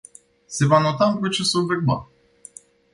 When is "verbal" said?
1.65-2.07